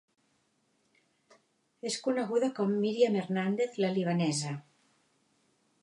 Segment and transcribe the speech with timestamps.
[1.91, 4.57] És coneguda com Myriam Hernandez la libanesa.